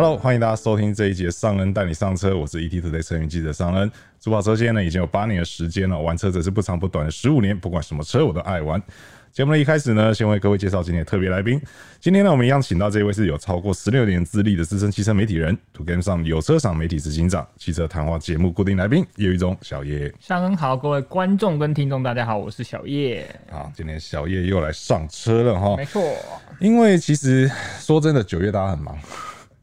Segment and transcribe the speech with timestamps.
[0.00, 3.90] Hello，欢迎大家收听这一节尚恩带你上车，我是 ETtoday 车云记者尚恩。
[4.20, 8.80] 主跑车现在呢已经有八年的时间了，玩车则是不长不短的十五年，不管什么车我都爱玩。
[9.32, 11.60] 节目的一开始呢，先为各位介绍今天的特别来宾。
[11.98, 20.14] 今天呢，我们一样请到这位是有超过十六年资历的资深汽车媒体人，2GAME 上有车赏媒体执行长，汽车谈话节目固定来宾叶毓中小叶。
[20.20, 23.28] 尚恩好，各位观众跟听众大家好，我是小叶。
[23.50, 25.76] 好，今天小叶又来上车了哈。
[25.76, 26.00] 没错，
[26.60, 28.96] 因为其实说真的，九月大家很忙，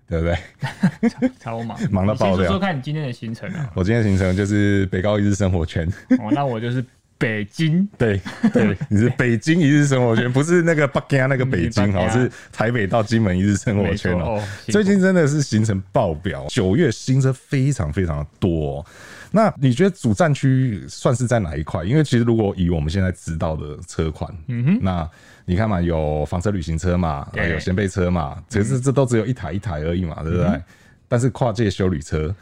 [0.08, 1.30] 对不对？
[1.40, 2.38] 超忙，忙到爆掉。
[2.38, 3.72] 说说看你今天的行程啊。
[3.76, 5.88] 我今天的行程就是北高一日生活圈。
[6.20, 6.84] 哦，那我就是。
[7.18, 8.20] 北京，对
[8.54, 14.42] 对， 你是北京一日生活圈，不是那个北京那个北京哦，是台北到金门一日生活圈哦。
[14.68, 18.86] 最近真的是行程爆表，九月新车非常非常的多哦。
[19.32, 21.84] 那你觉得主战区算是在哪一块？
[21.84, 25.10] 因为其实如果以我们现在知道的车款，嗯哼，那
[25.46, 30.62] 你看嘛，有房车旅行车嘛，有掀背车嘛，其实这都只有一台一台而已嘛，对不对？
[31.08, 32.34] 但是跨界修旅车。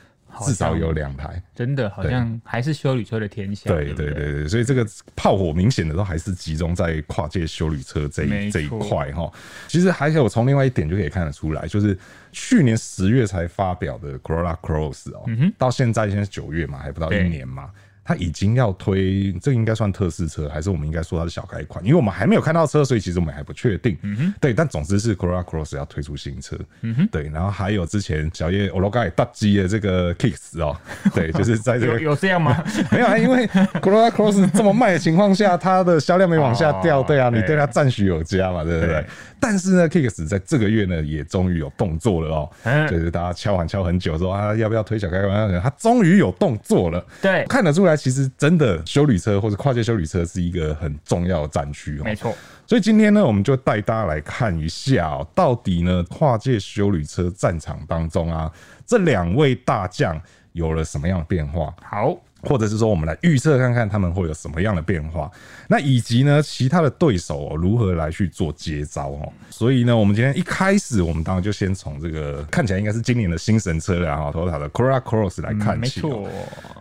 [0.41, 3.69] 至少有两台，真的好像还是修旅车的天下。
[3.69, 9.31] 对对对对，所以这个炮火明显的都还是集中在跨界修旅车这一这一块哈。
[9.67, 11.97] 其实还有从另外一点就可以看得出来，就是
[12.31, 15.25] 去年十月才发表的 Corolla Cross 哦，
[15.57, 17.69] 到现在现在九月嘛，还不到一年嘛。
[18.05, 21.83] 它已经要推，这个应该算特试车，还是我们应该说它是小改款？
[21.85, 23.97] 因为我们还没有看到车，所以其实我们还不确定。
[24.01, 26.57] 嗯哼，对，但总之是 Corolla Cross 要推出新车。
[26.81, 30.75] 嗯哼，对，然后还有之前小叶欧罗盖大机的这个 Kicks 哦，
[31.15, 32.63] 对，就是在这个有这样吗？
[32.91, 39.05] 没有啊，因为 Corolla Cross 这么卖的情况下，它的销量没往下掉，对啊，你对它赞许有加嘛，对不对？
[39.39, 42.49] 但是呢，Kicks 在这个月呢也终于有动作了哦，
[42.89, 45.61] 就是大家敲碗敲很久说啊，要不要推小改款？
[45.61, 47.92] 它终于有动作了，对，看得出来。
[47.95, 52.35] 其实真的修旅车或者跨界修旅车是一个很重要的战区，没错。
[52.65, 58.51] 所以今天呢，我们就带大家来看一下，到底呢跨界修旅车战场当中啊，
[58.85, 60.19] 这两位大将
[60.53, 61.73] 有了什么样的变化？
[61.81, 62.17] 好。
[62.43, 65.31] 或者是说，我们来预测看看他们会有什么样的变化，
[65.67, 69.33] 那以及呢，其他的对手如何来去做接招哦。
[69.49, 76.01] 所以呢，我们今天一开始，我们当然就先从这个看起来应该是今年的新神车了哈，Toyota 的 Corolla Cross 来看起。
[76.01, 76.29] 没错，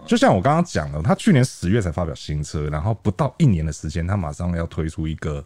[0.07, 5.45] 就像我刚刚讲的，他去年十月才发表新车，然后不到一年的时间，他马上要推出一个。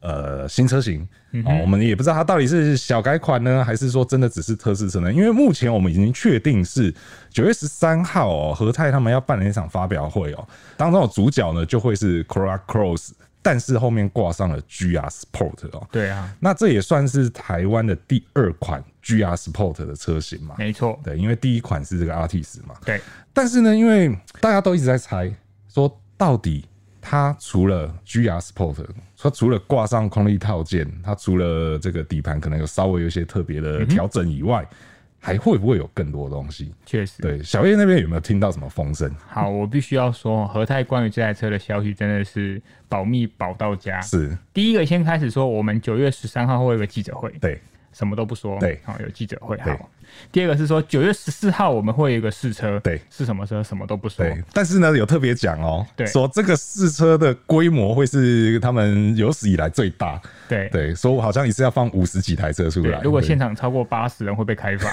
[0.00, 1.06] 呃，新车型
[1.44, 5.12] 哦，我们也不知道它到底是小改款呢，还是说真的只是测试车呢？
[5.12, 6.94] 因为目前我们已经确定是
[7.30, 13.10] 九月十三号哦，和泰他们要办的一场发表会哦，当中的主角呢就会是 Corolla Cross，
[13.42, 15.86] 但是后面挂上了 GR Sport 哦。
[15.90, 20.54] 对啊，那这也算是台湾的第二款 GR Sport 的车型嘛？
[20.58, 22.76] 没错，对，因为第一款是这个 Altis 嘛。
[22.84, 23.00] 对，
[23.32, 25.34] 但是呢，因为大家都一直在猜，
[25.68, 26.64] 说到底。
[27.10, 28.84] 它除了 GR Sport，
[29.16, 34.76] 它除了挂上空力套件，它除了这个底盘可能有稍微有一些特别的调整以外，嗯、
[35.18, 36.70] 还会不会有更多东西？
[36.84, 39.10] 确实，对，小叶那边有没有听到什么风声？
[39.26, 42.60] 好，我必须要说，和泰关于这台车的消息真的是
[42.90, 43.98] 保密保到家。
[44.02, 47.32] 是，第一个先开始说，我们九月十三号会有个记者会。
[47.40, 47.58] 对。
[47.90, 49.90] 什么都不说，对，好，有记者会，好。
[50.30, 53.62] 第二个是说九月十四号我们会有一个试车，对，是什么车？
[53.62, 54.42] 什么都不说，对。
[54.52, 64.88] 但是呢，有特别讲哦，对，说这个试车的规模会是他们有史以来最大，对对，说好像也是要放五十几台车出来，如果现场超过八十人会被开罚。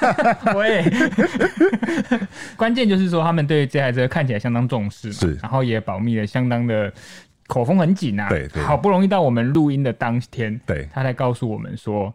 [0.54, 0.84] 喂，
[2.56, 6.92] 关键就是说他们对这台车看起来相当重视，是，然后也保密的相当的。
[7.46, 12.12] 口风很紧啊，对，对，好不容易到我们录音的当天，对，他才告诉我们说，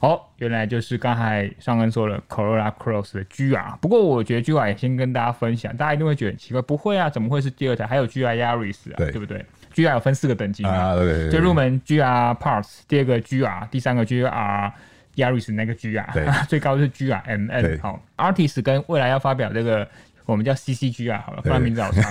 [0.00, 7.86] 哦，原来就是刚才上恩说了 Corolla Cross 的 GR，不过我觉得 GR 也先跟大家分享，大家一定会觉得很奇怪，不会啊，怎么会是第二台？
[7.86, 9.44] 还有 GR Yaris 啊，对，对不对
[9.74, 14.72] ？GR 有分四个等级嘛，对，对，对，就入门 GR Parts，第二个 GR，第三个 GR
[15.16, 16.04] Yaris 那个 GR，
[16.48, 19.86] 最高是 GR MN，好，Artist 跟未来要发表这个。
[20.24, 22.04] 我们叫 CCG 啊，好了，不然名字好长，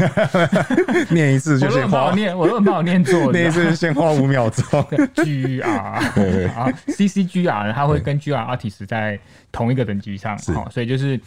[1.10, 4.86] 念一次就先花，我念，我都很不好念错，念一次先花五秒钟。
[5.16, 6.46] G R，对对。
[6.48, 9.18] 啊，CCGR，它会跟 G R artist 在
[9.52, 11.20] 同一个等级上，好，所以就是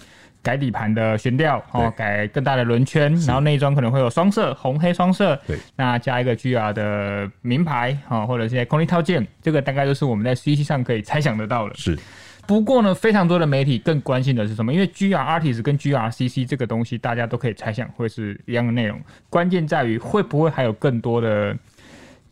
[0.42, 11.98] 改底盘的悬吊，哦，改更大的轮圈，然后内装可能会有双色，红黑双色，对，那加一个 G R 的名牌，哦，或者一些空力套件，这个大概就是我们在 CC 上可以猜想得到的，是。
[12.46, 14.72] 不过呢，非常多的媒体更关心的是什么？
[14.72, 19.00] 因为 GR Artis 跟 GR CC 这个东西，大家都可以猜想会是一样的内容。
[19.30, 21.56] 关键在于会不会还有更多的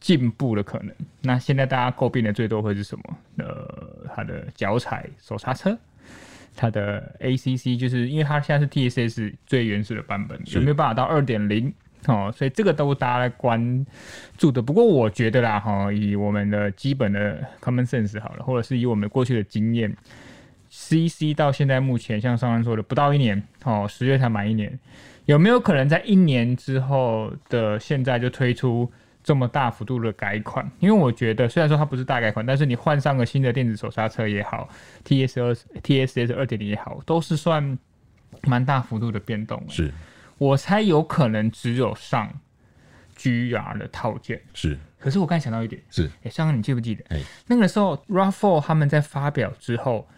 [0.00, 0.94] 进步的可能？
[1.20, 3.16] 那现在大家诟病的最多会是什么？
[3.38, 5.76] 呃，它的脚踩手刹车，
[6.54, 11.72] 它的 ACC，就是因为它现在是 TSS 最原始的版本，有没有办法到二点零？
[12.06, 13.86] 哦，所以这个都大家来关
[14.36, 14.60] 注的。
[14.60, 19.94] 不过我觉得啦，哈，以我们的基本的 common sense 好了，或者是以我们过去的经验
[20.70, 24.78] CC 到现在目前，像上安说的，不到一年哦，十月才满一年，
[25.26, 28.90] 有没有可能在一年之后的现在就推出
[29.22, 30.68] 这么大幅度的改款？
[30.80, 34.68] 因为我觉得，虽然说它不是大改款，但是你换上个新的电子手刹车也好
[35.04, 37.78] ，TS 二 TSS 二点零也好，都是算
[38.42, 39.62] 蛮大幅度的变动。
[39.68, 39.92] 是，
[40.42, 42.40] 我猜有可能只有上
[43.16, 44.40] GR 的套件。
[44.54, 44.78] 是。
[44.98, 47.04] 可是我刚才想到一点，是，哎、欸，香港你记不记得？
[47.08, 50.08] 哎、欸，那个时候 RAV4 他们在发表之后，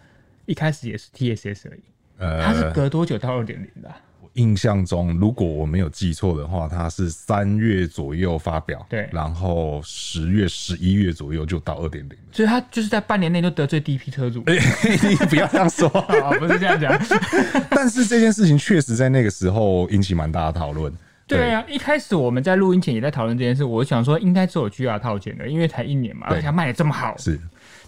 [0.45, 1.83] 一开始也是 TSS 而已，
[2.19, 3.91] 呃，它是隔多久到二点零的？
[4.14, 14.43] 我印象中，如果我没有记错的话，它是三月左右发表，对，然后十月、十一月左右就到二点零，所以它就是在半年内就得罪第一批车主。
[14.45, 15.89] 哎、欸，你不要这样说，
[16.39, 16.97] 不是这样讲。
[17.69, 20.93] 但是这件事情确实在那个时候引起蛮大的讨论。
[21.27, 23.63] 对啊，一开始我们在录音前也在讨论这件事。
[23.63, 27.17] 我想说，应该只有 GR 套件的，因为才一年嘛，而且它卖的这么好。
[27.17, 27.39] 是，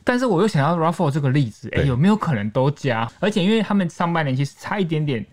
[0.04, 3.08] 但是我又想要 Raffle 这个例子，哎、欸，有没有可能都加？
[3.20, 5.24] 而且因为他们上半年其实差一点点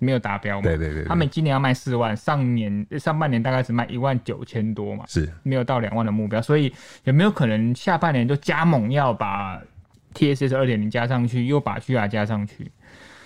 [0.00, 5.30] 没有达标嘛，对对对，对，他们今年要卖四万，上年上半年大概只卖一万九千多嘛，是。
[5.44, 6.72] 没有到两万的目标，所以
[7.04, 9.60] 有没有可能下半年就加猛要把
[10.14, 12.70] TSS 二点零加上去，又把 GR 加上去？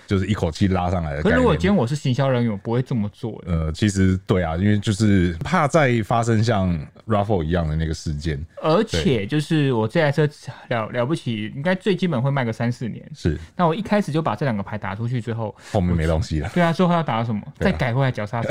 [0.07, 1.23] 就是一口气拉上来的。
[1.23, 3.43] 可是如果今天我是行销人员，我不会这么做。
[3.47, 8.45] 呃，其实对啊，因为就是怕再发生像 Raffle 一样的那个事件。
[8.63, 10.29] 而且就是我这台车
[10.69, 13.05] 了了不起，应该最基本会卖个三四年。
[13.15, 13.39] 是。
[13.57, 16.51] 那我一开始就把这两个牌打出去之后，后面没东西了。
[16.55, 17.43] 对啊，之后要打什么？
[17.59, 18.49] 再改回来脚刹车。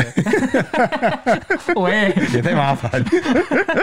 [1.81, 3.03] 喂，也太麻烦。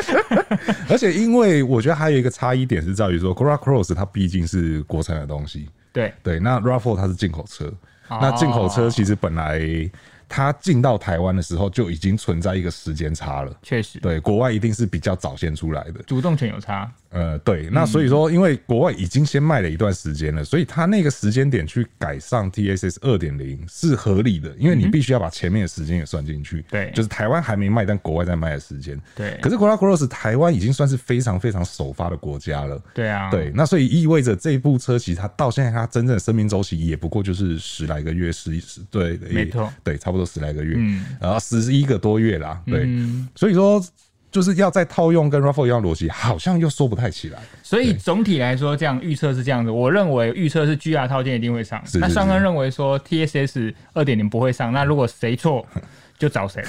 [0.88, 5.68] 而且因为我觉得还有一个差异点是在于说，Corolla Cross 它毕竟是国产的东西。
[5.92, 7.66] 对对，那 RAV4 它是进口车，
[8.08, 9.90] 哦，那进口车其实本来。
[10.30, 16.88] 它进到台湾的时候就已经存在一个时间差了，确实，对，国外一定是比较早先出来的，主动权有差。
[17.08, 26.64] 呃，对，那所以说，因为国外已经先卖了一段时间了，所以它那个时间点去改上 TSS 二点零是合理的，因为你必须要把前面的时间也算进去。
[26.70, 28.96] 对，就是台湾还没卖，但国外在卖的时间。
[29.16, 32.80] 对，可是 Corolla Cross 台湾已经算是非常非常首发的国家了。
[32.94, 40.74] 对啊，对，那所以意味着这部车其实它到现在它真正的生命周期也不过就是十来个月，十十对，没错，对，差不多十来个月。
[40.78, 41.04] 嗯。
[41.20, 43.82] 然后十一个多月啦，对，嗯、所以说
[44.30, 47.38] 就是要再套用跟 RAV4 一样逻辑，好像又说不太起来。
[47.62, 49.70] 所以总体来说，这样预测是这样子。
[49.70, 51.84] 我认为预测是 GR 套件一定会上。
[51.84, 54.72] 是是是，那上恩认为说 TSS 二点零不会上。
[54.72, 55.66] 那如果谁错，
[56.16, 56.62] 就找谁。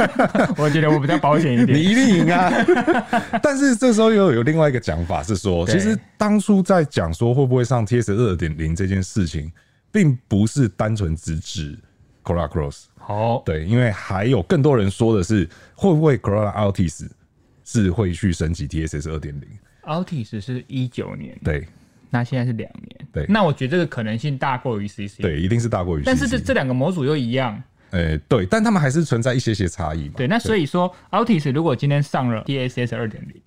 [0.56, 1.76] 我觉得我比较保险一点。
[1.76, 2.50] 你一定赢啊！
[3.42, 9.52] 但是这时候又有另外一个讲法是说，其实当初在讲说会不会上 TSS 二点零这件事情，
[9.90, 11.78] 并不是单纯只指
[12.22, 12.84] Corolla Cross。
[12.98, 17.08] 好，对，因为还有更多人说的是，会不会 Corolla Altis
[17.64, 19.48] 是会去升级 TSS 二点零
[19.82, 21.66] ？Altis 是一九年，对，
[22.10, 26.02] 那现在是两年，对，那我觉得这个可能性大过于 CC，对，一定是大过于。
[26.04, 27.60] 但是这这两个模组又一样，
[27.90, 30.14] 诶，对，但他们还是存在一些些差异嘛。
[30.16, 33.42] 对，那所以说 Altis 如果今天上了 TSS 二点零，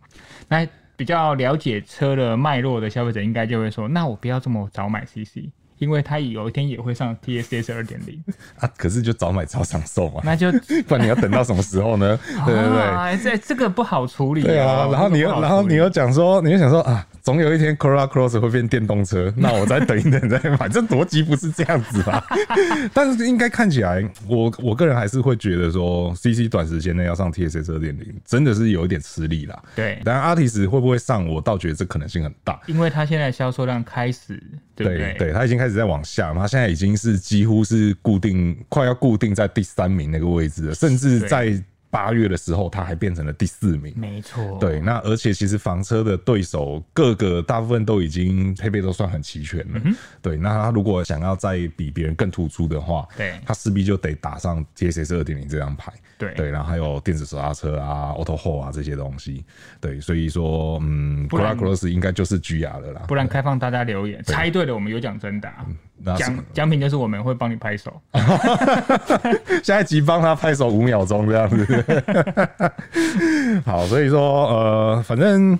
[0.49, 0.67] 那
[0.97, 5.49] 比较了解车的脉络的消费者应该就会说，那我不要这么早买 CC。
[5.77, 8.21] 因为他有一天也会上 TSS 二点零
[8.59, 10.51] 啊，可是就早买早享受嘛，那就
[10.87, 12.17] 不然你要等到什么时候呢？
[12.45, 14.41] 对 对对，哎，这这个不好处理。
[14.41, 17.05] 对啊，然后你又然后你又讲说，你又想说啊。
[17.25, 20.69] 总有一天，Corolla Cross 会变电动车，那我再等一等再买。
[20.69, 22.23] 这逻辑不是这样子吧？
[22.93, 29.59] 但是应该看起来，我我个人还是会觉得说，CC 短时间内要上 TSS 二点零，真的是有一点吃力啦。
[29.75, 34.39] 对，但 Artis 会不会上，我倒觉得这可能性很大，因为它现在销售量开始，
[34.75, 41.63] 对对，对，对，它已经开始在往下，他现在已经是几乎是固定，快要固定在第三名那个位置了，甚至在。
[41.95, 43.93] 八月的时候，它还变成了第四名。
[43.95, 49.81] 没错，对，那而且其实房车的对手各个大部分都已经配备都算很齐全了。
[49.83, 49.95] 嗯。
[50.21, 55.93] 对，那他如果想要再比别人更突出的话，对，他势必就得打上 TSS 二点零这张牌。
[56.17, 59.43] 对对，然后还有电子手刹车啊、Auto Hold 啊这些东西。
[59.79, 63.01] 对，所以说，嗯，Corolla Cross 应该就是 GR 了啦。
[63.07, 65.65] 不然开放大家留言，猜对了我们有奖征答。
[66.17, 67.91] 奖奖品就是我们会帮你拍手，
[69.63, 71.83] 下一集帮他拍手五秒钟这样子。
[73.65, 75.57] 好，所以说呃，反正。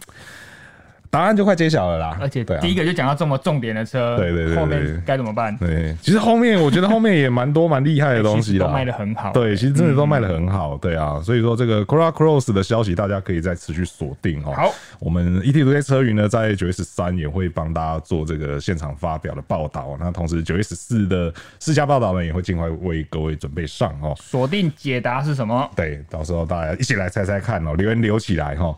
[1.15, 5.55] 答案就快揭晓了啦，而且第一个就讲到这么重点的车，对对对，后面该怎么办？
[5.57, 9.31] 对，其实后面我觉得后面也蛮多蛮厉害的东西啦， 都卖的很好。
[9.31, 14.51] 对，其实真的都卖的很好，对啊，所以说这个 Corolla Cross 的消息大家可以再持续锁定哦。
[14.53, 24.13] 好，我们 ETtoday 车云呢在九月十三也会帮大家做这个现场发表的报道，那同时九月十四的试驾报道呢也会尽快为各位准备上哦。
[24.19, 25.72] 锁定解答是什么？
[25.77, 28.75] 对，到时候大家一起来猜猜看哦，留言留起来哈。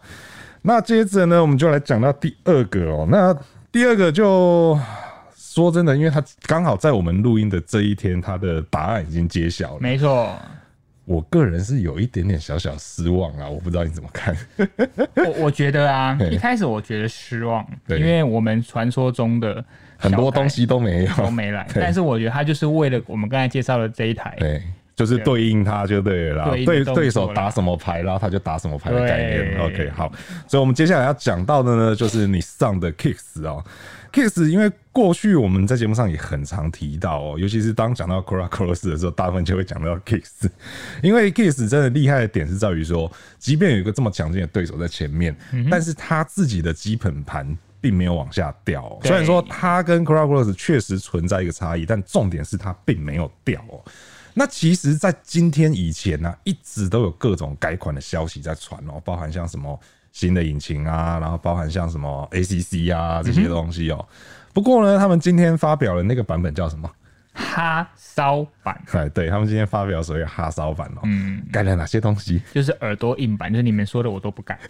[0.68, 3.08] 那接着呢，我们就来讲到第二个哦。
[3.10, 3.34] 那
[3.72, 4.78] 第二个就
[5.34, 9.80] 说真的，因为他刚好在我们录音的这一天，他的答案已经揭晓了。
[9.80, 10.38] 没错，
[11.06, 14.36] 我个人是有一点点小小失望啊，我不知道你怎么看。
[15.16, 19.64] 我我觉得啊， 一开始我觉得失望，因为我们传说中的
[19.96, 24.36] 很多东西都没有都没来， 但是我觉得他就是为了我们刚才介绍的这一台。
[24.38, 24.62] 对。
[24.98, 29.60] 就是对应他就对了啦，对对手打什么牌，然后他就打什么牌的概念。
[29.60, 30.12] OK，好，
[30.48, 33.64] 所以我们接下来要讲到的呢，就是你上的 Kicks 哦
[34.12, 40.50] ，Kicks，因为过去我们在节目上也很常提到哦，尤其是当讲到 Cora Cross 的时候，大部分就会讲到 Kicks，
[41.04, 45.36] 因为 Kicks 真的厉害的点是在于说，即便有一个这么强劲的对手在前面，
[45.70, 49.00] 但是他自己的基本盘并没有往下掉。
[49.04, 53.80] 虽然说他跟 Cora Cross 确实存在一个差异，但重点是他并没有掉哦。
[54.40, 59.80] 那其实，在今天以前呢、啊，一直都有各种改款的消息在传哦，包含像什么
[60.12, 64.08] 新的引擎啊，然后包含像什么 ACC 啊这些东西哦。
[64.54, 66.88] 不过呢，他们今天发表了那个版本叫什么？
[67.34, 68.80] 哈骚版。
[68.92, 71.02] 哎，对，他们今天发表所谓哈骚版哦。
[71.06, 72.40] 嗯， 改了哪些东西？
[72.54, 74.60] 就是耳朵硬版，就是你们说的我都不改。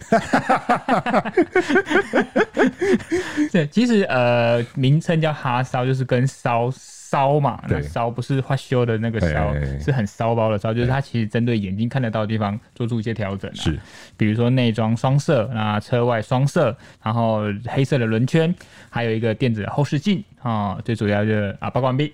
[3.52, 6.72] 对，其实呃，名称叫哈骚，就是跟骚。
[7.10, 13.50] 骚嘛，那骚不是花修的那个骚，是很骚包的骚，就是它其实针对眼睛看得到的地方做出一些调整。
[13.54, 13.78] 是，
[14.18, 18.54] 比如说内装双色，那车外双色，然后黑色的轮圈，
[18.90, 22.12] 还有一个电子后视镜啊，最主要就是啊，报关闭，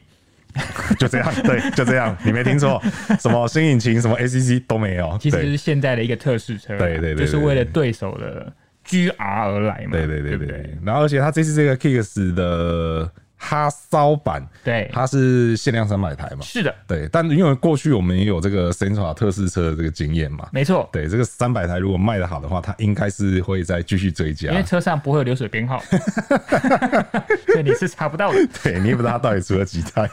[0.96, 2.80] 就这样， 对，就这样，你没听错，
[3.18, 8.52] 什么新引擎，什么 ACC 都没有，其实是现在的一个测试车，对对对，就是为了对手的
[8.86, 10.36] GR 而来嘛，对对对？
[10.36, 13.10] 对，然后而且它这次这个 Kicks 的。
[13.46, 16.38] 哈骚版，对，它是限量三百台嘛？
[16.40, 17.06] 是的，对。
[17.12, 20.88] 但因为过去我们也有这个 Sentra 特试车的这个经验嘛，没错。
[20.90, 25.78] 对，这个三百台如果卖得好的话，它应该是会再继续追加，因为车上不会有流水编号，
[27.52, 28.38] 所以你是查不到的。
[28.62, 30.08] 对，你也不知道它到底出了几台，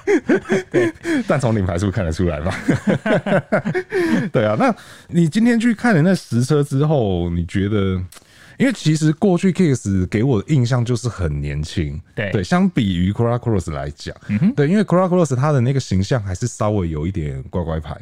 [0.70, 0.94] 对。
[1.26, 2.54] 但从领牌数看得出来嘛？
[4.34, 4.76] 对啊，那
[5.08, 8.02] 你今天去看了那实车之后，你觉得？
[8.62, 18.00] 因为其实过去 Kicks 给我的印象就是很年轻，对对，相比于 Corolla Cross 来讲，嗯，对，因为 Corolla Cross 他的那个形象还是稍微有一点乖乖牌。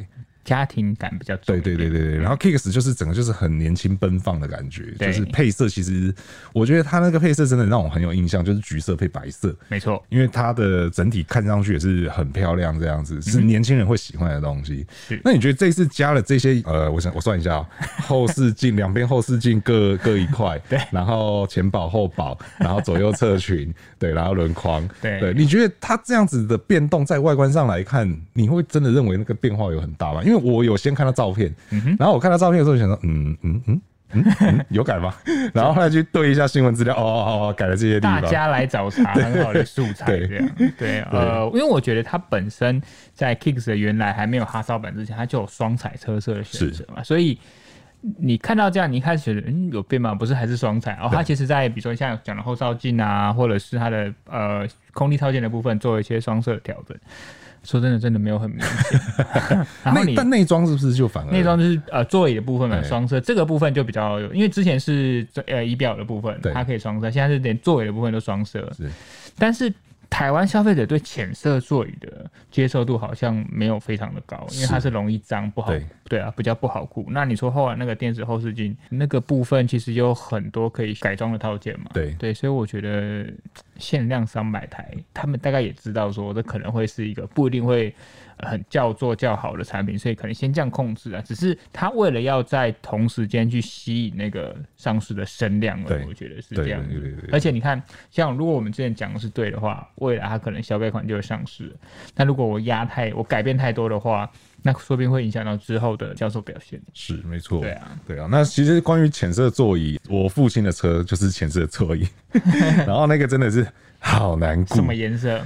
[0.50, 2.16] 家庭感比较重，对对对对对。
[2.18, 6.12] 然后 Kicks 就是整个就是很年轻奔放的感觉，就是配色其实
[6.52, 10.04] 我觉得它那个配色真的让我很有印象，就是橘色配白色，没错。
[10.08, 14.84] 因为它的整体看上去也是很漂亮，这样子是年轻人会喜欢的东西。
[15.06, 15.20] 是。
[15.24, 17.68] 那你觉得这一次加了这些呃，我想我算一下啊，
[18.02, 20.80] 后视镜两边后视镜各各一块，对。
[20.90, 25.32] 然后前保后保，然后左右侧裙， 对，然后轮框，对对。
[25.32, 30.24] 你觉得它这样子的变动在外观上来看，你会真的认为那个变化有很大吗？
[30.24, 31.54] 因为我有先看到照片，
[31.98, 33.82] 然后我看到照片的时候，想说，嗯嗯嗯
[34.12, 35.14] 嗯，嗯， 有改吗？
[35.54, 38.20] 然后后来去对一下新闻资料，哦哦哦，改了这些地方。
[38.20, 41.00] 大家来找茬，很好的素材，这样对。
[41.12, 42.82] 呃，因为我觉得它本身
[43.14, 47.38] 在 Kicks 的原来还没有哈烧版之前，它就有双彩车色的选择嘛，所以
[48.18, 50.12] 你看到这样，你一开始觉得嗯有变吗？
[50.14, 50.92] 不是，还是双彩。
[50.92, 56.96] 然后它其实在比如说像讲的后照镜啊，或者是它的呃空力套件的部分，做一些双色的调整。
[57.62, 59.66] 说真的，真的没有很明显。
[59.84, 68.60] 然后你但内装是不是就反而内装就是呃座椅的部分嘛，双色这个部分就比较有，因为之前是呃仪表的部分它可以双色，现在是连座椅的部分都双色。
[68.76, 68.88] 是，
[69.38, 69.72] 但是。
[70.10, 77.06] 台湾消费者对浅色座椅的接受度好像没有非常的高，因为它是容易脏不好，对，对啊，比较不好顾。
[77.08, 81.86] 那你说后来那个电子后视镜那个部分，其实有很多可以改装的套件嘛？
[81.94, 83.32] 对对，所以我觉得
[83.78, 87.94] 限量三百台，他们大概也知道说这可能会是一个不一定会。
[88.46, 91.22] 很叫做较好的产品，所以可能先这样控制啊。
[91.22, 97.28] 只是他为了要在同时间去吸引那个上市的声量了，我觉得是这样子。
[97.32, 101.74] 而且你看，像如果我们之前讲的是对的话，未来它可能消费款就会上市。
[102.14, 104.30] 那如果我压太，我改变太多的话，
[104.62, 106.80] 那说不定会影响到之后的销售表现。
[106.92, 108.28] 是没错，对啊，对啊。
[108.30, 112.06] 那其实关于浅色座椅，我父亲的车就是浅色座椅，
[112.86, 113.66] 然后那个真的是
[113.98, 114.76] 好难过。
[114.76, 115.40] 什么颜色？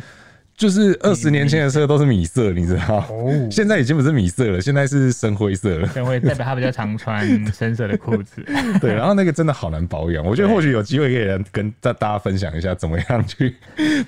[0.57, 2.99] 就是二十年前的车都是米色，你知道？
[3.11, 5.89] 哦，现在已经不是米色了，现在是深灰色了。
[5.89, 8.41] 深灰代表他比较常穿 深色的裤子。
[8.81, 13.57] 对，然后那个真的好难保养，我觉得或许有机会可以跟大大家分享一下，怎么样去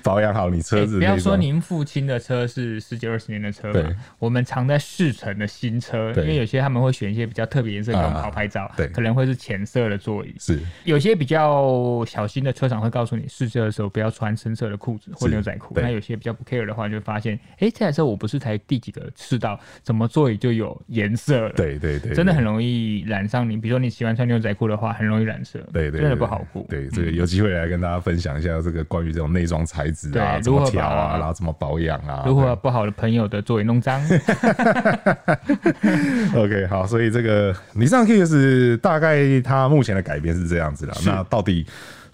[0.01, 0.97] 保养好你车子。
[0.99, 3.85] 不要说您父亲的车是十几二十年的车，对，
[4.17, 10.33] 我们常在试乘的新车，因为有些他们会选一些比较特别颜色给我们好拍照，对，可能会是浅色的座椅。
[10.39, 16.36] 是，有些比较小心的车厂会告诉你试车的时候不要穿深色的裤子或牛仔裤，那有些比较。
[16.37, 21.49] 不 care 的话，就会发现，哎、欸，这台车我不是才第几个试到，怎么座椅就有颜色了？
[21.55, 23.57] 对对对，真的很容易染上你。
[23.57, 25.59] 比如说你喜欢穿牛仔裤的话，很容易染色。
[25.73, 26.65] 对对，真的不好顾。
[26.69, 33.99] 对，这个有机会来跟大家分享一下这个关于这种内装材质啊，怎么调啊，然后怎么保养啊，如何不好的朋友的座椅弄脏。
[36.35, 40.93] OK，好，所以这个尼桑 Kicks 大概它目前的改变是这样子的。
[41.05, 41.65] 那到底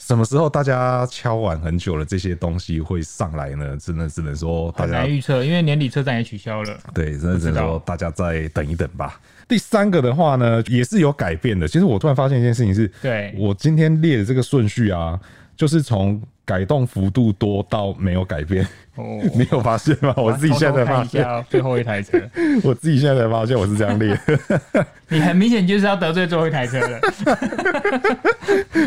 [0.06, 3.78] 什么时候大家敲完很久了这些东西会上来呢？
[3.78, 6.78] 真的只能说大家难预测，因为年底车展也取消了。
[6.94, 9.20] 对，真的只能说大家再等一等吧。
[9.48, 11.68] 第三个的话呢，也是有改变的。
[11.68, 15.20] 其实我突然发现一件事情是，对我今天列的这个顺序啊，
[15.56, 16.22] 就是从。
[16.46, 20.14] 改动幅度多到没有改变，哦， 你有发现吗？
[20.18, 22.20] 我自己现在才发现，最后一台车，
[22.64, 24.20] 我自己现在才发现我是这样列。
[25.08, 27.00] 你很明显就是要得罪最后一台车的。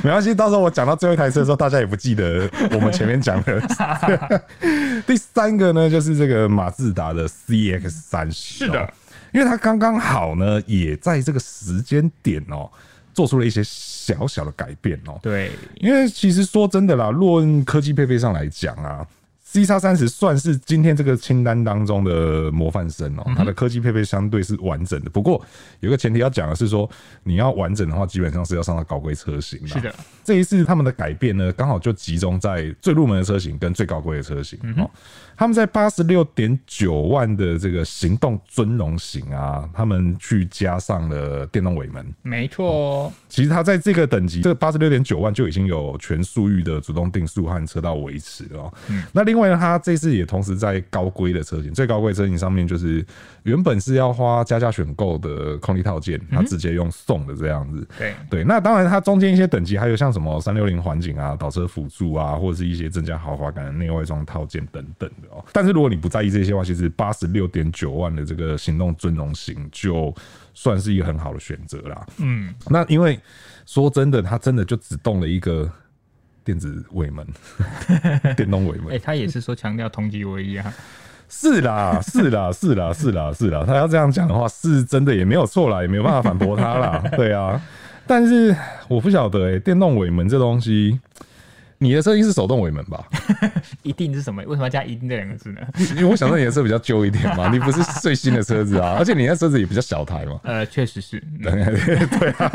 [0.02, 3.60] 没关系，到时候我讲到最后一台车的时候，大家也不记得我们前面讲的。
[5.06, 8.92] 第三个呢，就是这个马自达的 CX 三十，是的，
[9.32, 12.68] 因为它刚刚好呢，也在这个时间点哦。
[13.14, 13.62] 做出了一些
[14.14, 15.18] 小小的改变哦。
[15.22, 19.06] 对，因为其实说真的啦，论科技配备上来讲啊。
[19.48, 25.08] C 叉三十算是今天这个清单当中的模范生哦，它的科技配备相对是完整的。
[25.08, 25.42] 不过
[25.78, 26.90] 有个前提要讲的是说，
[27.22, 29.64] 你要完整的话，基本上是要上到高规车型。
[29.66, 29.94] 是的，
[30.25, 34.90] 这一次他们的改变呢，刚好就集中在最入门的车型跟最高规的车型哦。
[35.36, 42.06] 他们在八十六点九万的这个行动尊荣型啊，他们去加上了电动尾门。
[42.20, 48.70] 没错哦，其实它在这个等级，这个八十六点九万就已经有全速域的主动定速和车道维持了。
[48.90, 49.46] 嗯，那另外。
[49.46, 53.06] 呢它这次也同时在高规的车型，最高规车型上面，就是
[53.44, 57.86] 原本是要花加价选购的空力套件，它直接用送的这样子。
[57.96, 65.45] 对对，那当然它中间一些等级还有像什么三六零环境啊、倒车辅助啊，或者是一些增加豪华感的内外装套件等等的哦。
[65.52, 70.14] 但是如果你不在意这些的话，其实八十六点九万的这个行动尊荣型就
[70.54, 72.06] 算是一个很好的选择啦。
[72.18, 73.18] 嗯，那因为
[73.64, 75.71] 说真的，它真的就只动了一个。
[76.47, 77.26] 电子尾门，
[78.36, 78.95] 电动尾门。
[78.95, 80.73] 哎，他也是说强调同级唯一啊。
[81.28, 83.65] 是啦，是啦，是啦，是啦，是啦。
[83.67, 87.02] 他要这样讲的话，是真的也没有错啦，也没有办法反驳他啦。
[87.17, 87.60] 对啊，
[88.06, 88.54] 但是
[88.86, 91.00] 我不晓得哎、欸，电动尾门这东西。
[91.78, 93.04] 你的车应是手动尾门吧？
[93.82, 94.43] 一定是什么？
[94.45, 95.60] 为什么要加“一定”这两个字呢？
[95.97, 100.41] 因为我想说你的车比较旧一点嘛， 你不是最新的车子啊，而且你那车子也比较小台嘛。
[100.45, 101.23] 呃，确实是。
[101.43, 101.52] 对
[102.19, 102.50] 对啊，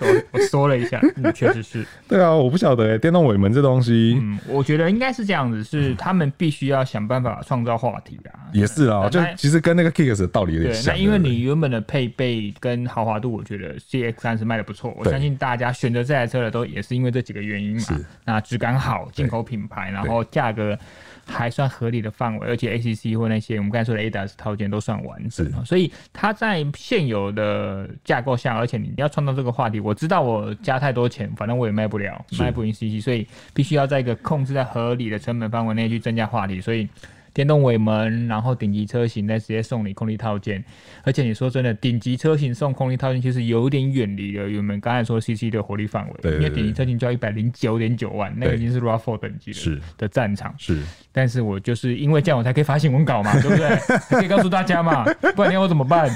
[0.00, 1.84] 我我说了一下，嗯，确实是。
[2.08, 8.38] 对啊，我不晓得电动尾门这东西，嗯，我觉得应该是这样子，是他们必须要想办法创造话题啊。
[8.52, 10.94] 也是啊，就其实跟那个 Kicks 的道理有点像。
[10.94, 17.82] 那因为你原本的配备跟豪华度，我觉得 CX 三十卖的不错，我相信大家选择这台车的都也是因为这几个原因嘛。
[18.12, 18.18] 是。
[18.24, 20.78] 那质感好，进口品牌，然后价格
[21.26, 36.88] 还算合理的范围，而且 ACC 或那些我们刚才说的 ADAS 套件都算完整，所以它在现有的架构下，而且你要创造这个话题，我知道我加太多钱，反正我也卖不了，卖不赢 CC，所以必须要在一个控制在合理的成本范围内去增加话题，所以。
[37.34, 40.62] 电动尾门，然后顶级车型再直接送你空力套件，
[41.02, 50.54] 而且你说真的，顶级车型送空力套件其实有点远离了我们刚才说 CC 的火力范围，因为顶级车型就要一百零九点九万，那个已经是 RAV4 等级了的战场。
[50.58, 53.76] 是，但是我就是因为这样，我才可以发新闻稿嘛， 对不对？
[54.18, 56.10] 可以告诉大家嘛，不然你要我怎么办？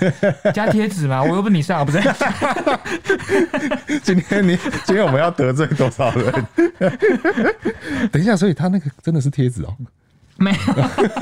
[0.53, 1.99] 加贴纸嘛，我又不是你上，不是？
[4.03, 6.47] 今天你今天我们要得罪多少人？
[8.13, 9.75] 等一下，所以他那个真的是贴纸哦。
[10.39, 10.59] 没有，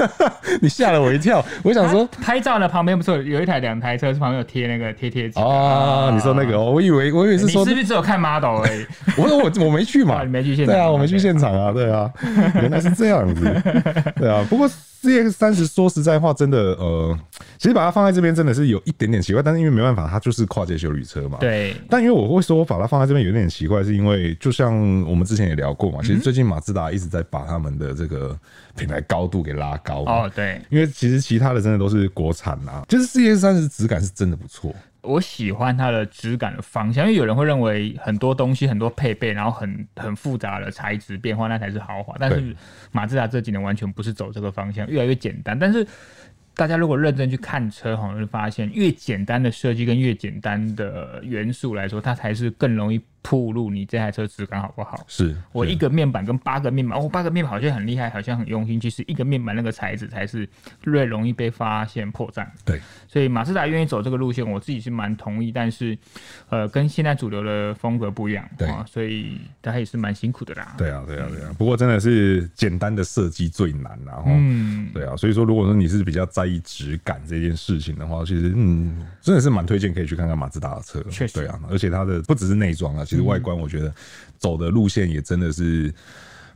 [0.60, 1.44] 你吓了我一跳。
[1.62, 6.10] 我想说，拍照的旁边不是有一台两台车，是旁边有贴那个贴贴纸啊？
[6.12, 8.86] 你说那个，我以为我以为是说，你是不是只有看 model 而已？
[9.16, 10.74] 我说我我没去嘛， 你没去现场？
[10.74, 12.10] 对啊，我没去现场啊，对啊，
[12.56, 13.62] 原来是这样子，
[14.16, 14.44] 对啊。
[14.48, 14.68] 不过
[15.04, 17.18] CX 三十说实在话，真的呃，
[17.58, 21.38] 其实把它放在这边真的是有一点点奇怪，但是因为没办法，它就是跨界修旅车嘛。
[21.38, 21.76] 对。
[21.90, 28.36] 但因为我会说我把它放在这边有点奇怪，是因为就像我们之前也聊过嘛，其实最近马自达一直在把他们的这个
[28.76, 30.04] 品牌高度给拉高。
[30.04, 30.60] 哦，对。
[30.70, 34.74] 因为其实其他的真的都是国产啊，就是 CX 三十质感是真的不错。
[35.04, 42.16] 我喜欢它的质感的方向，因为有人会认为很多东西、很多配备，然后很很复杂的材质变化，那才是豪华。
[42.18, 42.56] 但是
[42.90, 45.58] 马自达这几年完全不是走这个方向，越来越简单。
[45.58, 45.86] 但是
[46.54, 55.02] 大家如果认真去看车，好像会发现越简单的设计跟越简单的元素来说，它才是更容易暴露你这台车质感好不好。
[55.08, 60.46] 是我一个面板跟八个面板，哦，八个面板好像很厉害，好像很用心，其实一个面板那个材质才是
[60.82, 62.46] 最容易被发现破绽。
[62.64, 65.96] 对，所以马自达愿意走这个路线，我自己是蛮同意，但是
[66.50, 70.74] 呃，跟现在主流的风格不一样，对啊，所以大家也是蛮辛苦的啦。
[70.76, 71.50] 对啊，对啊，对啊。
[71.56, 81.02] 不过真的是简单的设计最难，然后嗯，对啊，所以说如果说你是比较在意质感这件事情的话，其实嗯，真的是蛮推荐可以去看看马自达的车。
[81.10, 83.94] 确实，对啊，而且它的不只是内装啊，其实外观我觉得
[84.38, 85.94] 走的路线也真的是。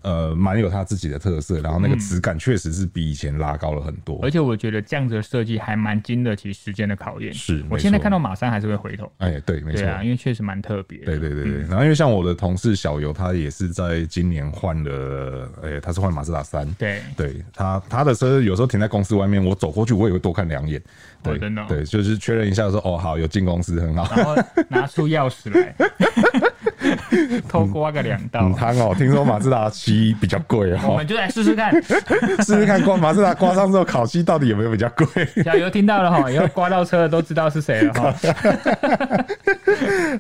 [0.09, 7.31] 呃，蛮有它自己的特色，然后那个质感确实是比以前拉高了很多，嗯、而且我觉得这样子的设计还蛮经得起时间的考验。
[7.35, 9.12] 是，我现在看到马三还是会回头。
[9.18, 11.01] 哎，对，没错，啊，因为确实蛮特别。
[11.01, 16.66] 对对对对，然后因为像我的同事小游，他也是在今年换了，哎，他是换马自达三。
[16.79, 20.83] 对，对他他的车有时候停在公司外面，我走过去我也会多看两眼。
[21.23, 21.62] 对，真的。
[21.68, 24.16] 对，就是确认一下说，哦，好，有进公司很好。
[24.16, 24.35] 然后
[24.71, 25.75] 拿出钥匙来。
[27.49, 35.07] 偷刮个两道，他哦，听说马自达七比较贵哦，我们就来试试看， 试试看刮马自达刮上之后烤漆到底有没有比较贵。
[35.42, 38.14] 小游听到了哈， 以后刮到车的都知道是谁了哈。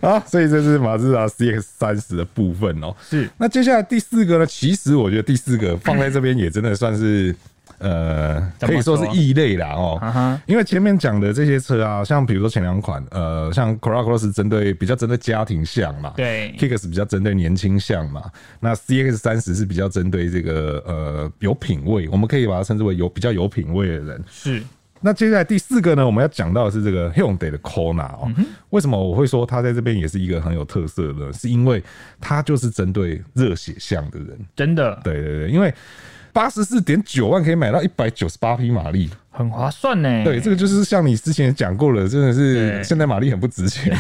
[0.00, 2.94] 好，所以这是马自达 CX 三十的部分哦。
[3.08, 4.46] 是，那接下来第四个呢？
[4.46, 7.34] 其实我觉得第四个放在这边也真的算是。
[7.78, 24.24] 呃，可以说是异类啦哦，啊、因为前面讲的这些车啊，像比如说前两款，呃，像 Corolla Cross 针对比较针对家庭向嘛，对，Kicks 比较针对年轻向嘛，那 CX 三十是比较针对这个呃有品味，我们可以把它称之为有比较有品味的人。
[24.28, 24.60] 是，
[25.00, 31.32] 那接下来第四个呢，我们要讲到的是这个 Hyundai 的 Kona 哦，嗯、为什么我会说它在这边也是一个很有特色的？
[31.32, 31.80] 是因为
[32.20, 35.72] 它就是针对热血向的人，真的，对对对，因为。
[36.38, 40.22] 八十四点九万可以买到一百九十八匹马力，很划算呢。
[40.22, 43.92] 对，这个就是像你之前讲过了，真的是现在马力很不值钱。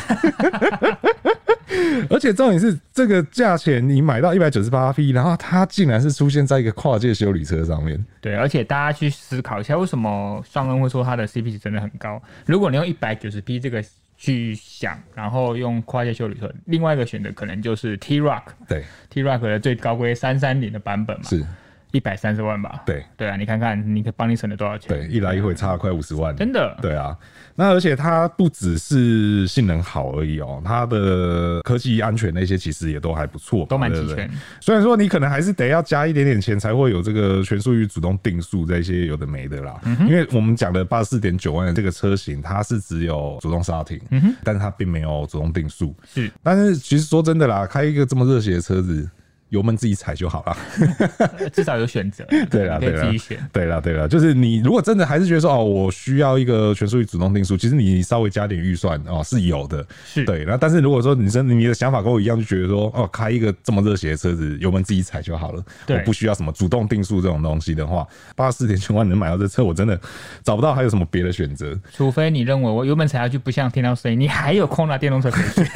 [2.08, 7.98] 而且重点是这个价钱，你买到一百九十八匹，然后它竟然是出现在一个跨界修理车上面。
[8.20, 12.22] 对，而且大家去思考一下，为什么上恩会说它的 CP 值真的很高？
[12.46, 13.84] 如果你用一百九十匹这个
[14.16, 18.42] 去想，然后用跨界修理车，另外一个选择可能就是 T Rock，。
[18.68, 21.24] 对，T Rock 的最高规三三零的版本嘛。
[21.28, 21.44] 是。
[21.90, 24.88] 一百三十万吧，对对啊，你看看，你可以帮你省了多少钱？
[24.88, 26.76] 对，一来一回差了快五十万，真的。
[26.82, 27.16] 对啊，
[27.54, 34.30] 那而且它不只是性能好而已哦，它的科技安全那些其实也都还不错，都蛮齐全。
[34.60, 45.94] 虽然说你可能还是得要加一点点钱才会有这个全速域主动定速这些有的没的啦，嗯、因为我们讲的八十四点九万的这个车型，它是只有主动刹停，嗯哼，但是它并没有主动定速。
[46.06, 49.08] 是，但是其实说真的啦，开一个这么热血的车子。
[49.50, 50.56] 油门自己踩就好了，
[51.52, 52.24] 至少有选择。
[52.50, 53.38] 对了，对了，自己选。
[53.52, 59.84] 对了，对了，就是你如果真的还是觉得说哦，我需要一个全速域主动定速，其实你稍微加点预算哦是有的。
[60.04, 60.44] 是对。
[60.46, 68.06] 那但是如果说你真你的想法跟我一样，就觉得说哦，开一个这么热血的车子，油门自己踩就好了，我不需要什么主动定速这种东西的话，
[68.36, 69.98] 八十四点九万能买到这车，我真的
[70.42, 71.74] 找不到还有什么别的选择。
[71.94, 75.66] 除非你认为我油门踩下去不像听到声音，你还有 Kona 电动车可以选。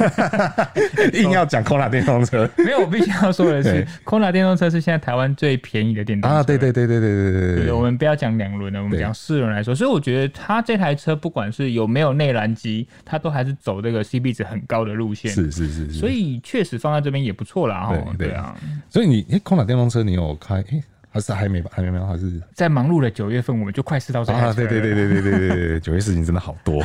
[1.23, 3.62] 硬要讲 Kona 电动车，没有，我必须要说的。
[3.63, 6.43] 是，Kona 电动车是现在台湾最便宜的电动车啊！
[6.43, 15.31] 对对对对对对对对，我们不要讲两轮了，我们讲四轮来说，所以我觉得它这台车不管是有没有内燃机，它都还是走这个 C B 值很高的路线。
[15.31, 17.85] 是是是，是，所以确实放在这边也不错啦。
[17.85, 18.15] 哈。
[18.17, 18.55] 对啊，
[18.89, 20.55] 所以你诶，Kona 电动车你有开？
[20.55, 21.69] 哎，还是还没吧？
[21.73, 22.05] 还没有？
[22.05, 24.51] 还是在忙碌的九月份，我们就快试到这啊！
[24.53, 26.83] 对对对对对对对，九月事情真的好多，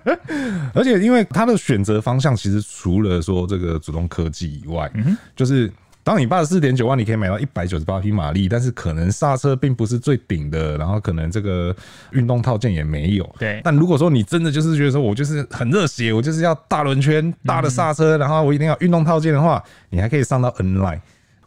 [0.74, 5.70] 而且因为它的选择方向其实除了说这个主动科技以外，嗯，就是。
[6.10, 11.72] 当你八十四点九万，你可以买到一百九十八匹马力，但是可能刹车并不是最顶的，然后可能这个
[12.10, 13.34] 运动套件也没有。
[13.38, 13.60] 对。
[13.62, 20.98] 但如果说你真的就是觉得说我就是很热血，我就是要大轮圈、大的刹车，然后我一定要运动套件的话，你还可以上到 N Line。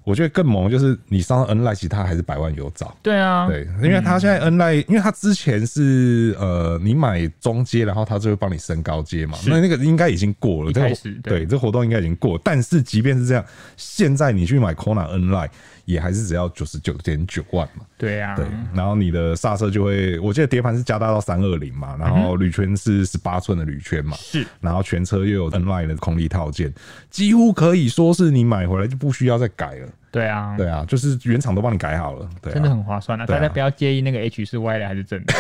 [0.04, 2.96] 我觉得更猛就是你上到 N Line，其实它还是百万有找。
[3.02, 9.38] 对啊，对，因为它现在 N Line，因为它之前是呃，你买中阶，然后它就会帮你升高阶嘛。
[9.48, 12.40] 那那个应该已经过了，开始对，对，这活动应该已经过。
[12.44, 13.46] 但是即便是这样，
[13.78, 15.50] 现在你去买 Kona N Line。
[15.86, 26.74] 也还是只要九十九点九万嘛，对呀，对，然后你的刹车就会，我记得碟盘是加大到三二零嘛，然后铝圈是十八寸的铝圈嘛，是，然后全车又有 N Line 的空力套件，
[27.10, 29.90] 几乎可以说是你买回来就不需要再改了。
[30.14, 33.26] 对啊，对啊，就是原厂都帮你改好了，对啊，真的很划算啊！
[33.26, 35.34] 大家不要介意那个 H 是歪的还是正的。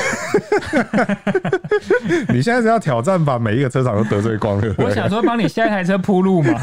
[2.33, 4.73] 你现在是要挑战把每一个车厂都得罪光了？
[4.79, 6.57] 我想说帮你下一台车铺路嘛。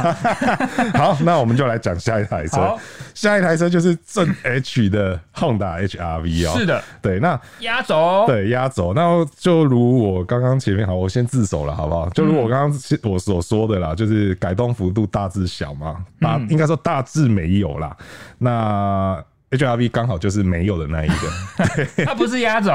[0.94, 2.76] 好，那我们就来讲下一台车。
[3.14, 6.58] 下一台车就是正 H 的 Honda HRV 哦。
[6.58, 8.92] 是的，对，那压轴，对压轴。
[8.92, 12.08] 那就如我刚刚前面好，我先自首了，好不好？
[12.10, 17.96] 就如我刚刚我所说的啦，就是改动幅度大致小嘛，大应该说大致没有啦。
[18.38, 22.72] 那 HRV 刚好就是没有的那一个， 它不是压轴，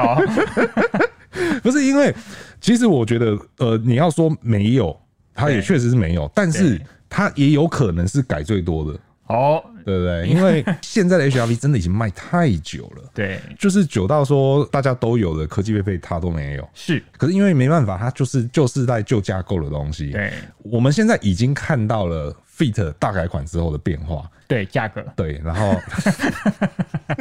[1.62, 2.14] 不是因为
[2.60, 4.98] 其实我觉得呃，你要说没有，
[5.34, 8.98] 它也确实是没有，但是它也有可能是改最多的。
[9.28, 10.28] 哦，对不对？
[10.28, 24.30] 因为现在的 HRV 真的已经卖太久了， 对，就是久到说大家都有的科技配备它都没有，是，可是因为没办法，它就是旧世代旧架构的东西，对，我们现在已经看到了 Fit 大改款之后的变化。
[24.48, 25.74] 对价格，对，然后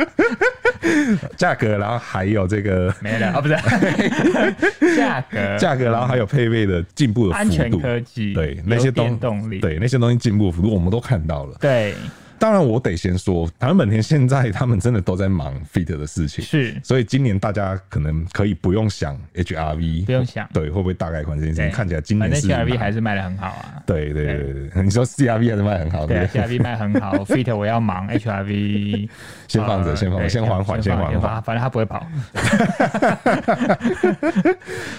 [1.35, 3.55] 价格，然后还有这个没了啊，不是。
[4.95, 11.95] 价格，价格，然后还有配备的进步的幅度，安全科技，对那些东动力，对那些东西进步的幅度，我们都看到了，对。
[12.37, 29.09] 当然，我得先说，台湾本田现在他们真的都在忙 Fit 的事情，是，所以今年大家可能可以不用想 HRV，不用想，对，会不会大概款这件事情，看起来今年是 HRV 还是卖的很好啊，对对对对， 你说 CRV 还是卖很好，对，CRV 卖很好， Fit 我要忙，HRV
[29.47, 32.05] 先放着，先放，先缓缓，先缓缓，反正他不会跑，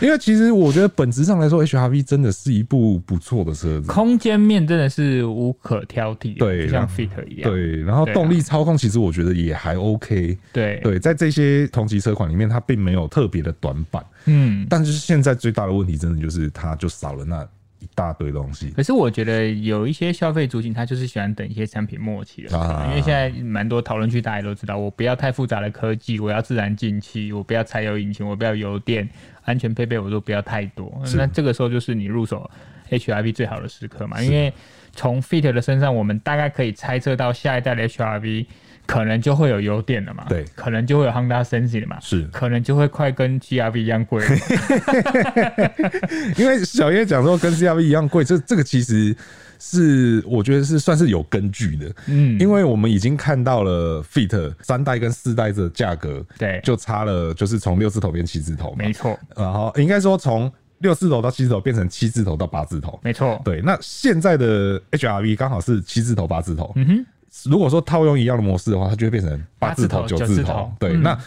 [0.00, 7.08] 因为其实我觉得本质上来说，HRV 真的是一部不错的车子，空间面真的是无可挑剔，对，像 Fit。
[7.42, 10.36] 对，然后动力操控其实我觉得也还 OK。
[10.52, 14.04] 对对，在这些同级车款里面，它并没有特别的短板。
[14.26, 17.46] 嗯，但是现在最大的问题，真的就是它就少了那
[17.78, 18.70] 一大堆东西。
[18.70, 29.08] 可是我觉得有一些消费族群，他就是喜欢等一些产品末期的，啊、因为现在蛮多讨论区，大家都知道，我不要太复杂的科技，我要自然进气，我不要柴油引擎，我不要油电，
[29.42, 30.90] 安全配备我都不要太多。
[31.14, 32.50] 那这个时候就是你入手
[32.90, 34.52] HRV 最好的时刻嘛，因为。
[34.98, 38.46] 从 Fit 的身上，我们大概可以猜测到下一代的 HRV
[38.86, 40.24] 可能就会有优点了嘛？
[40.26, 41.98] 对，可能就会有 Honda Sensing 了嘛？
[42.00, 44.24] 是，可能就会快跟 GRV 一样贵。
[46.38, 49.14] 因为小叶讲说跟 GRV 一样贵，这这个其实
[49.58, 51.92] 是我觉得是算是有根据的。
[52.06, 58.76] 嗯，因为我们已经看到了 Fit 三代跟四代的价格，对，就差了，就是从六字头变七字头嘛。
[58.78, 60.50] 没错，然后应该说从。
[60.78, 63.40] 六字头到七字头变成七字头到八字头，没错。
[63.44, 66.72] 对，那现在的 HRV 刚好是七字头八字头。
[66.76, 67.06] 嗯哼，
[67.50, 70.70] 如果说套用一样的模式的话，它就会变成八字头九字头。
[70.78, 71.18] 对，那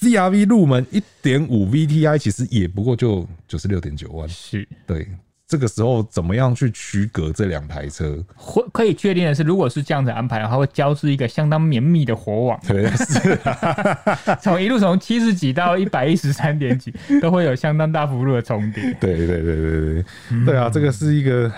[0.00, 4.28] CRV 入门一点五 VTI 其实也不过就九十六点九万。
[4.28, 5.08] 是，对。
[5.48, 8.22] 这个时候怎么样去区隔这两台车？
[8.36, 12.60] 会可以确定的是，如果是这样子安排的话，会交织一个相当绵密的火网。
[12.68, 14.36] 对，是、啊。
[14.42, 18.94] 从一路从七十几到一百一十三点几，都会有相当大幅度的重叠。
[19.00, 20.04] 对对对对对，
[20.44, 21.50] 对啊，这个是一个。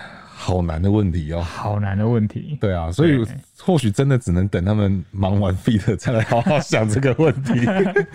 [0.42, 2.56] 好难的问题哦，好难的问题。
[2.58, 3.22] 对啊，所以
[3.58, 7.52] 或许真的只能等他们忙完 Fit 再来好好想这个问题。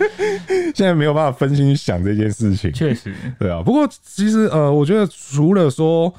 [0.74, 2.72] 现在没有办法分心去想这件事情。
[2.72, 3.62] 确实，对啊。
[3.62, 6.12] 不过其实呃，我觉得除了说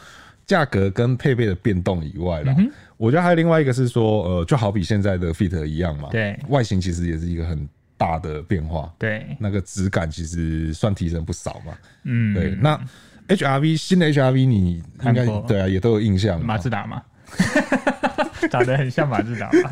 [0.45, 7.67] 价格跟配备的变动以外啦，嗯、我觉得还有另外一个是说，呃，就好比现在的 Fit 一样嘛，对，外形其实也是一个很
[7.97, 8.89] 大的变化。
[8.97, 11.73] 对，那个质感其实算提升不少嘛。
[12.05, 12.79] 嗯，对，那。
[13.27, 16.43] H R V 新的 H R V 你应该对啊，也都有印象。
[16.43, 17.01] 马自达嘛，
[18.49, 19.69] 长得很像马自达嘛。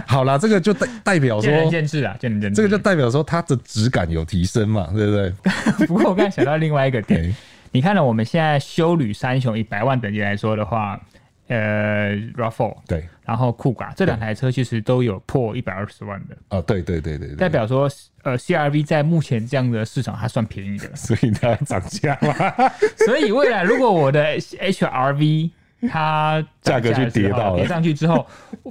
[0.06, 2.56] 好啦，这个就代代表说见仁见智啊，见仁见智。
[2.56, 5.30] 这个就代表说它的质感有提升嘛，对不对？
[5.86, 7.34] 不过我刚才想到另外一个点，
[7.72, 11.00] 你看了我们现在修旅三雄以百万等级来说的话。
[11.48, 16.36] 呃，RAV4 对，然后酷卡这两台车其实都有破一百二十万的。
[16.48, 17.88] 哦，对对对对，代表说
[18.22, 22.34] 呃，CRV 在目前这样的市场还算便宜的， 所以它涨价嘛。
[23.04, 25.50] 所以未来如果我的 HRV
[25.90, 28.26] 它价格去跌到跌上去之后，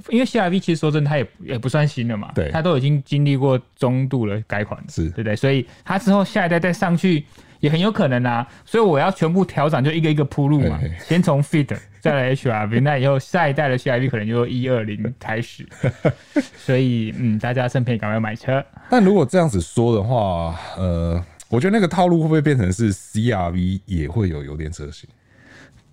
[0.08, 5.04] 因为 CRV 其实说真的它也也不算新的嘛，对，它都已经经历过中度的改款，是。
[5.10, 5.36] 对不对？
[5.36, 7.24] 所以它之后下一代再上去
[7.60, 8.44] 也很有可能啊。
[8.64, 11.76] 所以我要全部调整，就一个一个铺路嘛，先从 Fit。
[12.04, 15.66] 再来 HRV， 那以后下一代的 CRV 可能就一二零开始，
[16.54, 18.62] 所以嗯，大家趁便宜赶快买车。
[18.90, 25.08] 但如果这样子说的话，呃，我觉得那个套路会不会变成是 CRV 也会有油电车型？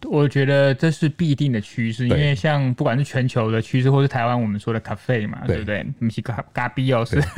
[0.05, 5.85] 我觉得这是必定的趋势，因为像不管是全球的趋势，或是台湾我们说的咖啡嘛，对不对？
[5.99, 7.21] 不是咖咖啡哦，是。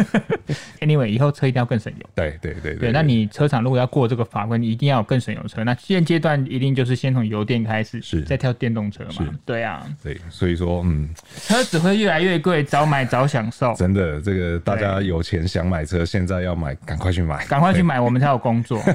[0.81, 2.05] Anyway，以后车一定要更省油。
[2.13, 2.91] 对对对对。
[2.91, 5.63] 那你车厂如果要过这个法规，你一定要有更省油车。
[5.63, 9.29] 那现阶段一定就是先从油电开始，是再跳电动车嘛？
[9.45, 9.85] 对啊。
[10.03, 13.73] 对，所以说，嗯，车子会越来越贵，早买早享受。
[13.75, 18.81] 真的，这个大家有钱想买车，现在要买，赶快去买，赶快去买，我们才有工作。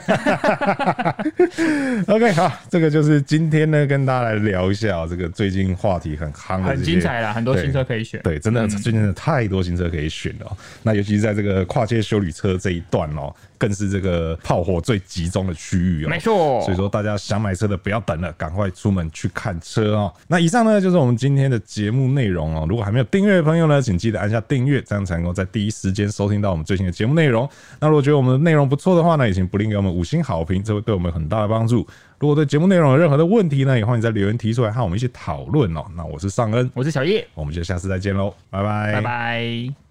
[2.07, 8.20] OK，好，这个就是今天呢，跟大家来聊一下这个最近话题很夯的，很精彩啦，很多新车可以选。
[8.22, 10.46] 对，真的，最近真的太多新车可以选了。
[10.50, 16.08] 嗯、那尤其是在这个跨界修理车这一段哦，更是这个炮火最集中的区域哦。
[16.08, 20.12] 没错，所以说大家想买车的不要等了，赶快出门去看车哦。
[20.26, 22.66] 那以上呢，就是我们今天的节目内容哦。
[22.68, 27.48] 如果还没有订阅的朋友呢，请记得按下订阅，这样才能够在第一时间收听到我们最新的节目内容。
[27.80, 31.86] 那如果觉得我们的内容不错的话呢，也请不吝给我们五星好评，这会对我们很大的帮助。
[32.18, 35.84] 如果对节目内容有任何的问题呢，也欢迎在留言提出来，和我们一起讨论哦。
[35.96, 39.88] 那我是尚恩，我是小叶，我们就下次再见喽，拜拜，拜拜。